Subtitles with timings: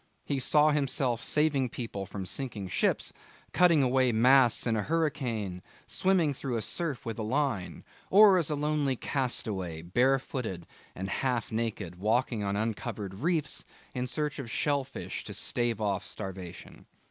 [0.25, 3.13] He saw himself saving people from sinking ships,
[3.53, 8.49] cutting away masts in a hurricane, swimming through a surf with a line; or as
[8.49, 15.23] a lonely castaway, barefooted and half naked, walking on uncovered reefs in search of shellfish
[15.25, 16.87] to stave off starvation.